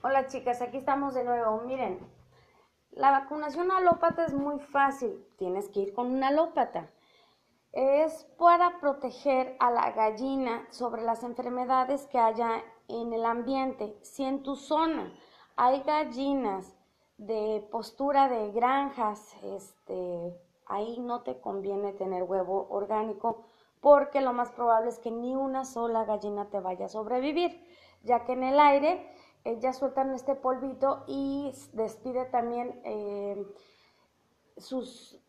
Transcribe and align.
Hola 0.00 0.28
chicas, 0.28 0.62
aquí 0.62 0.76
estamos 0.76 1.14
de 1.14 1.24
nuevo. 1.24 1.60
Miren, 1.62 1.98
la 2.92 3.10
vacunación 3.10 3.72
alópata 3.72 4.26
es 4.26 4.32
muy 4.32 4.60
fácil. 4.60 5.26
Tienes 5.38 5.68
que 5.70 5.80
ir 5.80 5.92
con 5.92 6.12
una 6.12 6.28
alópata. 6.28 6.88
Es 7.72 8.24
para 8.38 8.78
proteger 8.78 9.56
a 9.58 9.72
la 9.72 9.90
gallina 9.90 10.68
sobre 10.70 11.02
las 11.02 11.24
enfermedades 11.24 12.06
que 12.06 12.20
haya 12.20 12.62
en 12.86 13.12
el 13.12 13.24
ambiente. 13.24 13.98
Si 14.02 14.22
en 14.22 14.44
tu 14.44 14.54
zona 14.54 15.12
hay 15.56 15.82
gallinas 15.82 16.76
de 17.16 17.66
postura 17.72 18.28
de 18.28 18.52
granjas, 18.52 19.34
este, 19.42 20.32
ahí 20.66 21.00
no 21.00 21.22
te 21.22 21.40
conviene 21.40 21.92
tener 21.92 22.22
huevo 22.22 22.68
orgánico 22.70 23.46
porque 23.80 24.20
lo 24.20 24.32
más 24.32 24.52
probable 24.52 24.90
es 24.90 25.00
que 25.00 25.10
ni 25.10 25.34
una 25.34 25.64
sola 25.64 26.04
gallina 26.04 26.50
te 26.50 26.60
vaya 26.60 26.86
a 26.86 26.88
sobrevivir, 26.88 27.64
ya 28.04 28.24
que 28.24 28.34
en 28.34 28.44
el 28.44 28.60
aire 28.60 29.10
ellas 29.44 29.78
sueltan 29.78 30.14
este 30.14 30.34
polvito 30.34 31.04
y 31.06 31.52
despide 31.72 32.24
también 32.26 32.80
eh, 32.84 33.46
sus, 34.56 35.20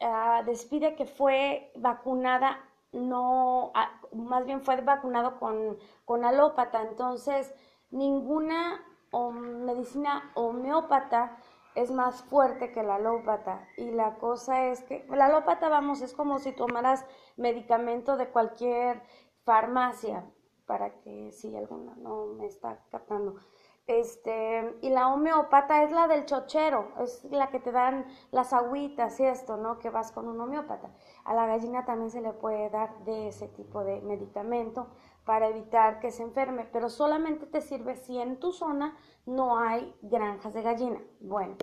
ah, 0.00 0.42
despide 0.44 0.96
que 0.96 1.06
fue 1.06 1.72
vacunada, 1.76 2.58
no, 2.92 3.72
ah, 3.74 4.00
más 4.12 4.46
bien 4.46 4.62
fue 4.62 4.80
vacunado 4.80 5.38
con, 5.38 5.78
con 6.04 6.24
alópata, 6.24 6.82
entonces 6.82 7.52
ninguna 7.90 8.84
medicina 9.32 10.30
homeópata 10.34 11.38
es 11.74 11.90
más 11.90 12.22
fuerte 12.24 12.72
que 12.72 12.82
la 12.82 12.96
alópata. 12.96 13.68
Y 13.76 13.90
la 13.90 14.16
cosa 14.16 14.66
es 14.66 14.82
que 14.82 15.06
la 15.10 15.26
alópata, 15.26 15.68
vamos, 15.68 16.00
es 16.00 16.14
como 16.14 16.38
si 16.38 16.52
tomaras 16.52 17.04
medicamento 17.36 18.16
de 18.16 18.28
cualquier 18.28 19.02
farmacia, 19.44 20.24
para 20.66 21.00
que 21.00 21.30
si 21.32 21.54
alguna 21.54 21.94
no 21.96 22.26
me 22.26 22.46
está 22.46 22.82
captando. 22.90 23.36
Este, 23.86 24.76
y 24.82 24.90
la 24.90 25.08
homeópata 25.08 25.84
es 25.84 25.92
la 25.92 26.08
del 26.08 26.26
chochero, 26.26 26.88
es 27.00 27.22
la 27.30 27.50
que 27.50 27.60
te 27.60 27.70
dan 27.70 28.04
las 28.32 28.52
agüitas 28.52 29.20
y 29.20 29.24
esto, 29.24 29.56
¿no? 29.56 29.78
Que 29.78 29.90
vas 29.90 30.10
con 30.10 30.26
un 30.26 30.40
homeópata. 30.40 30.90
A 31.24 31.34
la 31.34 31.46
gallina 31.46 31.84
también 31.84 32.10
se 32.10 32.20
le 32.20 32.32
puede 32.32 32.68
dar 32.68 32.98
de 33.04 33.28
ese 33.28 33.46
tipo 33.46 33.84
de 33.84 34.00
medicamento 34.00 34.88
para 35.24 35.48
evitar 35.48 36.00
que 36.00 36.10
se 36.10 36.24
enferme, 36.24 36.68
pero 36.72 36.88
solamente 36.88 37.46
te 37.46 37.60
sirve 37.60 37.94
si 37.94 38.20
en 38.20 38.40
tu 38.40 38.50
zona 38.50 38.96
no 39.24 39.58
hay 39.58 39.96
granjas 40.02 40.52
de 40.52 40.62
gallina. 40.62 41.00
Bueno, 41.20 41.54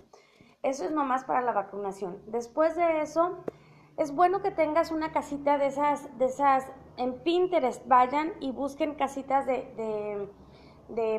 eso 0.62 0.84
es 0.84 0.92
nomás 0.92 1.24
para 1.24 1.42
la 1.42 1.52
vacunación. 1.52 2.22
Después 2.26 2.74
de 2.74 3.02
eso, 3.02 3.44
es 3.98 4.14
bueno 4.14 4.40
que 4.40 4.50
tengas 4.50 4.92
una 4.92 5.12
casita 5.12 5.58
de 5.58 5.66
esas, 5.66 6.16
de 6.18 6.24
esas, 6.24 6.66
en 6.96 7.22
Pinterest 7.22 7.86
vayan 7.86 8.32
y 8.40 8.50
busquen 8.50 8.94
casitas 8.94 9.44
de 9.44 9.74
de, 9.76 10.28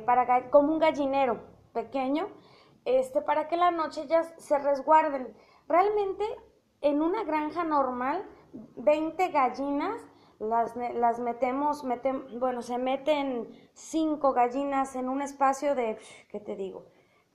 para, 0.06 0.50
como 0.50 0.73
un 0.73 0.80
gallinero 0.80 1.40
pequeño, 1.73 2.28
este, 2.86 3.22
para 3.22 3.48
que 3.48 3.58
la 3.58 3.72
noche 3.72 4.04
ellas 4.04 4.34
se 4.38 4.58
resguarden. 4.58 5.36
Realmente 5.67 6.23
en 6.82 7.02
una 7.02 7.23
granja 7.23 7.64
normal, 7.64 8.23
20 8.54 9.30
gallinas, 9.30 10.02
las, 10.40 10.76
las 10.76 11.20
metemos, 11.20 11.84
bueno, 12.40 12.62
se 12.62 12.78
meten 12.78 13.48
5 13.73 14.34
gallinas 14.34 14.95
en 14.95 15.09
un 15.09 15.22
espacio 15.22 15.76
de, 15.76 15.98
¿qué 16.30 16.39
te 16.39 16.56
digo? 16.56 16.86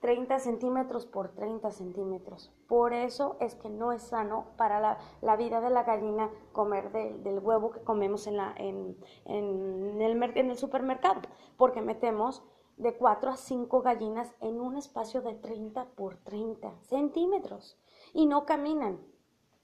30 0.01 0.39
centímetros 0.39 1.05
por 1.05 1.29
30 1.29 1.71
centímetros. 1.71 2.51
Por 2.67 2.91
eso 2.91 3.37
es 3.39 3.55
que 3.55 3.69
no 3.69 3.91
es 3.91 4.01
sano 4.01 4.47
para 4.57 4.97
la, 5.21 5.35
vida 5.35 5.61
de 5.61 5.69
la 5.69 5.83
gallina 5.83 6.29
comer 6.51 6.91
del 6.91 7.39
huevo 7.39 7.71
que 7.71 7.83
comemos 7.83 8.25
en, 8.25 8.37
la, 8.37 8.53
en, 8.57 8.97
en, 9.25 9.60
en 10.21 10.49
el 10.49 10.57
supermercado, 10.57 11.21
porque 11.57 11.81
metemos 11.81 12.43
de 12.77 12.95
4 12.95 13.31
a 13.31 13.37
5 13.37 13.81
gallinas 13.81 14.33
en 14.41 14.59
un 14.59 14.77
espacio 14.77 15.21
de 15.21 15.35
30 15.35 15.85
por 15.95 16.17
30 16.17 16.79
centímetros 16.81 17.77
y 18.13 18.25
no 18.25 18.45
caminan 18.45 18.99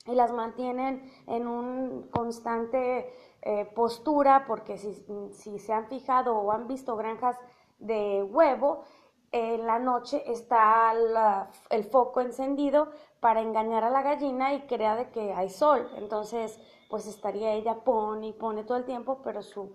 y 0.05 0.15
las 0.15 0.31
mantienen 0.31 1.11
en 1.27 1.47
un 1.47 2.09
constante 2.09 3.13
eh, 3.41 3.65
postura 3.75 4.45
porque 4.47 4.77
si, 4.77 4.93
si 5.31 5.59
se 5.59 5.73
han 5.73 5.87
fijado 5.87 6.37
o 6.37 6.51
han 6.51 6.67
visto 6.67 6.95
granjas 6.95 7.37
de 7.79 8.23
huevo, 8.23 8.83
en 9.31 9.67
la 9.67 9.77
noche 9.77 10.23
está 10.31 10.93
el 11.69 11.83
foco 11.83 12.21
encendido 12.21 12.89
para 13.19 13.41
engañar 13.41 13.83
a 13.83 13.89
la 13.89 14.01
gallina 14.01 14.53
y 14.53 14.61
crea 14.61 14.95
de 14.95 15.09
que 15.09 15.33
hay 15.33 15.49
sol. 15.49 15.89
Entonces, 15.97 16.59
pues 16.89 17.07
estaría 17.07 17.53
ella 17.53 17.83
pone 17.83 18.27
y 18.27 18.33
pone 18.33 18.63
todo 18.63 18.77
el 18.77 18.85
tiempo, 18.85 19.21
pero 19.23 19.41
su, 19.41 19.73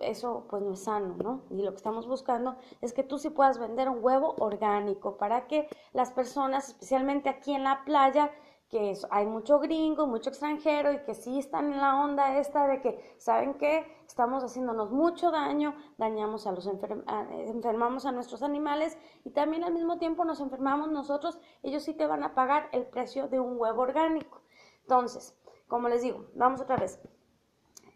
eso 0.00 0.46
pues 0.48 0.62
no 0.62 0.72
es 0.72 0.84
sano, 0.84 1.16
¿no? 1.22 1.42
Y 1.50 1.62
lo 1.62 1.70
que 1.70 1.76
estamos 1.76 2.06
buscando 2.06 2.56
es 2.80 2.92
que 2.92 3.02
tú 3.02 3.18
sí 3.18 3.30
puedas 3.30 3.58
vender 3.58 3.88
un 3.88 4.02
huevo 4.02 4.34
orgánico 4.38 5.16
para 5.16 5.46
que 5.46 5.68
las 5.92 6.10
personas, 6.10 6.68
especialmente 6.68 7.28
aquí 7.28 7.54
en 7.54 7.64
la 7.64 7.84
playa, 7.84 8.30
que 8.68 8.96
hay 9.10 9.26
mucho 9.26 9.58
gringo, 9.58 10.06
mucho 10.06 10.30
extranjero 10.30 10.92
y 10.92 11.02
que 11.02 11.14
sí 11.14 11.40
están 11.40 11.72
en 11.72 11.80
la 11.80 12.00
onda 12.00 12.38
esta 12.38 12.68
de 12.68 12.80
que, 12.80 13.16
¿saben 13.18 13.54
qué? 13.54 13.84
Estamos 14.06 14.44
haciéndonos 14.44 14.92
mucho 14.92 15.32
daño, 15.32 15.74
dañamos 15.98 16.46
a 16.46 16.52
los 16.52 16.68
enfermamos 16.68 18.06
a 18.06 18.12
nuestros 18.12 18.44
animales 18.44 18.96
y 19.24 19.30
también 19.30 19.64
al 19.64 19.72
mismo 19.72 19.98
tiempo 19.98 20.24
nos 20.24 20.40
enfermamos 20.40 20.88
nosotros, 20.88 21.38
ellos 21.64 21.82
sí 21.82 21.94
te 21.94 22.06
van 22.06 22.22
a 22.22 22.34
pagar 22.34 22.68
el 22.70 22.86
precio 22.86 23.26
de 23.26 23.40
un 23.40 23.58
huevo 23.58 23.82
orgánico. 23.82 24.40
Entonces, 24.82 25.36
como 25.70 25.88
les 25.88 26.02
digo, 26.02 26.26
vamos 26.34 26.60
otra 26.60 26.76
vez. 26.76 27.00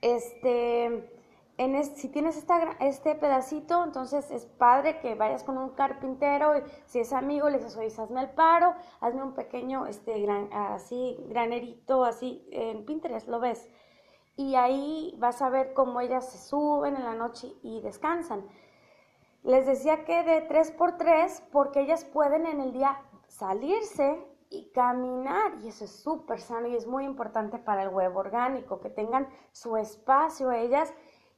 Este, 0.00 1.10
si 1.96 2.08
tienes 2.08 2.42
este 2.80 3.14
pedacito, 3.16 3.84
entonces 3.84 4.30
es 4.30 4.46
padre 4.46 5.00
que 5.00 5.14
vayas 5.14 5.44
con 5.44 5.58
un 5.58 5.70
carpintero 5.70 6.56
y 6.56 6.62
si 6.86 7.00
es 7.00 7.12
amigo 7.12 7.50
le 7.50 7.58
dices, 7.58 7.76
oye, 7.76 7.88
hazme 7.88 8.22
el 8.22 8.30
paro, 8.30 8.74
hazme 9.00 9.22
un 9.22 9.34
pequeño, 9.34 9.86
este, 9.86 10.20
gran, 10.20 10.52
así, 10.52 11.16
granerito, 11.28 12.04
así, 12.04 12.46
en 12.52 12.86
Pinterest 12.86 13.28
lo 13.28 13.40
ves. 13.40 13.68
Y 14.36 14.54
ahí 14.54 15.14
vas 15.18 15.42
a 15.42 15.50
ver 15.50 15.74
cómo 15.74 16.00
ellas 16.00 16.30
se 16.30 16.38
suben 16.38 16.96
en 16.96 17.04
la 17.04 17.14
noche 17.14 17.52
y 17.62 17.80
descansan. 17.80 18.46
Les 19.42 19.66
decía 19.66 20.04
que 20.04 20.22
de 20.22 20.40
3 20.42 20.70
por 20.72 20.96
3 20.96 21.42
porque 21.52 21.80
ellas 21.80 22.04
pueden 22.04 22.46
en 22.46 22.60
el 22.60 22.72
día 22.72 23.00
salirse 23.28 24.24
y 24.54 24.70
caminar 24.72 25.54
y 25.62 25.68
eso 25.68 25.84
es 25.84 25.90
súper 25.90 26.40
sano 26.40 26.68
y 26.68 26.76
es 26.76 26.86
muy 26.86 27.04
importante 27.04 27.58
para 27.58 27.82
el 27.82 27.88
huevo 27.88 28.20
orgánico, 28.20 28.80
que 28.80 28.90
tengan 28.90 29.28
su 29.52 29.76
espacio 29.76 30.52
ellas 30.52 30.92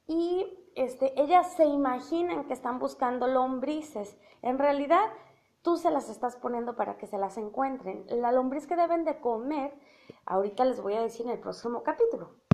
y 0.06 0.70
este, 0.76 1.20
ellas 1.20 1.54
se 1.54 1.64
imaginan 1.64 2.44
que 2.44 2.52
están 2.52 2.78
buscando 2.78 3.26
lombrices. 3.26 4.16
En 4.42 4.58
realidad, 4.58 5.10
tú 5.62 5.76
se 5.76 5.90
las 5.90 6.08
estás 6.08 6.36
poniendo 6.36 6.76
para 6.76 6.96
que 6.96 7.06
se 7.06 7.18
las 7.18 7.38
encuentren. 7.38 8.04
La 8.08 8.30
lombriz 8.30 8.66
que 8.66 8.76
deben 8.76 9.04
de 9.04 9.18
comer, 9.18 9.74
ahorita 10.26 10.64
les 10.64 10.80
voy 10.80 10.94
a 10.94 11.02
decir 11.02 11.26
en 11.26 11.32
el 11.32 11.40
próximo 11.40 11.82
capítulo. 11.82 12.36